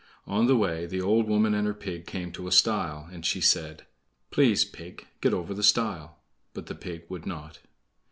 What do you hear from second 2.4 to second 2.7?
a